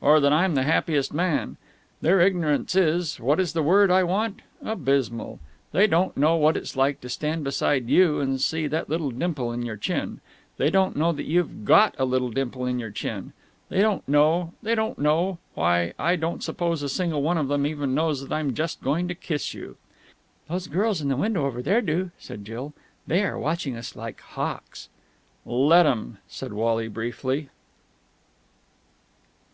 "Or 0.00 0.20
that 0.20 0.32
I'm 0.32 0.54
the 0.54 0.62
happiest 0.62 1.12
man! 1.12 1.58
Their 2.00 2.18
ignorance 2.18 2.74
is 2.74 3.20
what 3.20 3.38
is 3.38 3.52
the 3.52 3.62
word 3.62 3.90
I 3.90 4.04
want? 4.04 4.40
Abysmal. 4.64 5.38
They 5.72 5.86
don't 5.86 6.16
know 6.16 6.34
what 6.36 6.56
it's 6.56 6.76
like 6.76 7.02
to 7.02 7.10
stand 7.10 7.44
beside 7.44 7.90
you 7.90 8.18
and 8.18 8.40
see 8.40 8.68
that 8.68 8.88
little 8.88 9.10
dimple 9.10 9.52
in 9.52 9.60
your 9.64 9.76
chin.... 9.76 10.22
They 10.56 10.70
don't 10.70 10.96
know 10.96 11.12
you've 11.12 11.66
got 11.66 11.94
a 11.98 12.06
little 12.06 12.30
dimple 12.30 12.64
in 12.64 12.78
your 12.78 12.90
chin.... 12.90 13.34
They 13.68 13.82
don't 13.82 14.08
know.... 14.08 14.54
They 14.62 14.74
don't 14.74 14.98
know.... 14.98 15.36
Why, 15.52 15.92
I 15.98 16.16
don't 16.16 16.42
suppose 16.42 16.82
a 16.82 16.88
single 16.88 17.20
one 17.22 17.36
of 17.36 17.48
them 17.48 17.66
even 17.66 17.94
knows 17.94 18.22
that 18.22 18.32
I'm 18.34 18.54
just 18.54 18.80
going 18.80 19.08
to 19.08 19.14
kiss 19.14 19.52
you!" 19.52 19.76
"Those 20.48 20.68
girls 20.68 21.02
in 21.02 21.08
that 21.08 21.18
window 21.18 21.44
over 21.44 21.60
there 21.60 21.82
do," 21.82 22.12
said 22.16 22.46
Jill. 22.46 22.72
"They 23.06 23.22
are 23.24 23.38
watching 23.38 23.76
us 23.76 23.94
like 23.94 24.22
hawks." 24.22 24.88
"Let 25.44 25.84
'em!" 25.84 26.16
said 26.28 26.54
Wally 26.54 26.88
briefly. 26.88 27.50